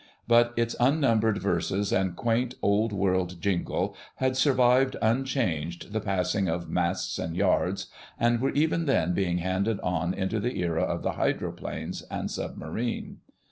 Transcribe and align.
But 0.27 0.55
its 0.57 0.75
unnumbered 0.79 1.37
verses 1.37 1.91
and 1.93 2.15
quaint, 2.15 2.55
old 2.63 2.91
world 2.91 3.39
jingle 3.39 3.95
had 4.15 4.35
survived 4.35 4.95
unchanged 4.99 5.93
the 5.93 5.99
passing 5.99 6.47
of 6.49 6.67
"Masts 6.67 7.19
and 7.19 7.35
Yards," 7.35 7.85
and 8.19 8.41
were 8.41 8.49
even 8.49 8.87
then 8.87 9.13
being 9.13 9.37
handed 9.37 9.79
on 9.81 10.15
into 10.15 10.39
the 10.39 10.57
era 10.57 10.81
of 10.81 11.03
the 11.03 11.11
hydroplane 11.11 11.93
and 12.09 12.31
submarine. 12.31 13.17